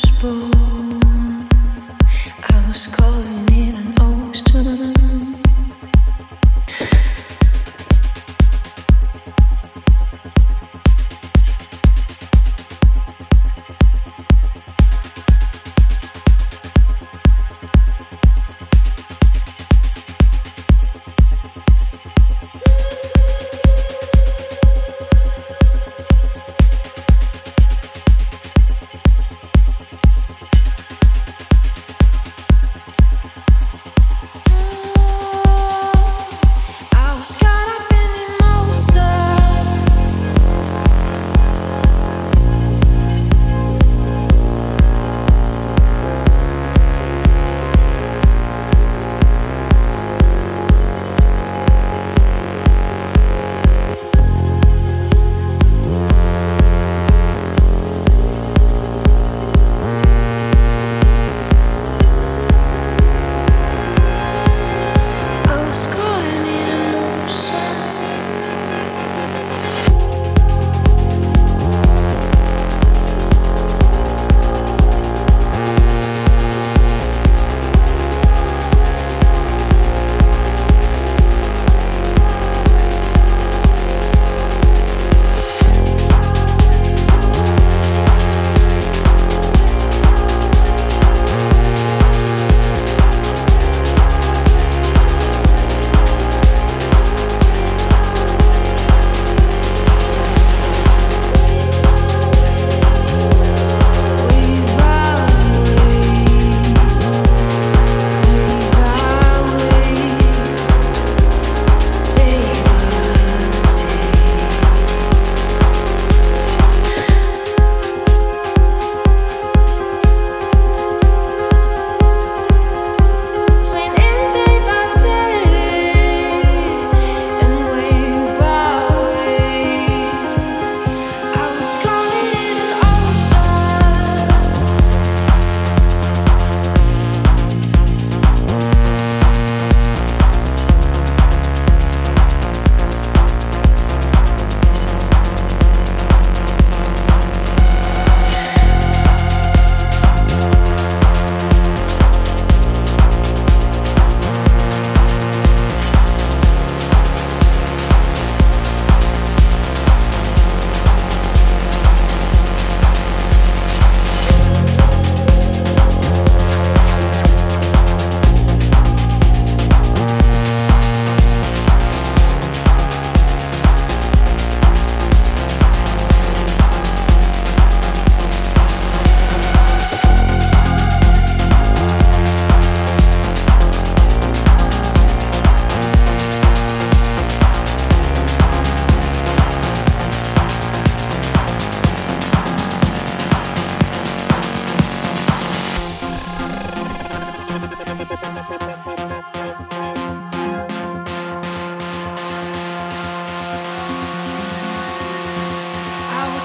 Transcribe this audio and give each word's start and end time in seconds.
was 0.00 0.10
born, 0.20 1.48
I 2.50 2.68
was 2.68 2.86
called. 2.86 3.17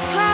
sky. 0.03 0.32